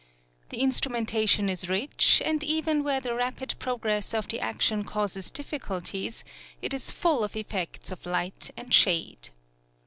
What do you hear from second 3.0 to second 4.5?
rapid progress of the